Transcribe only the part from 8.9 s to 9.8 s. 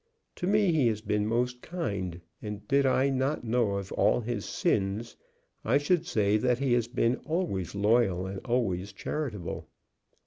charitable.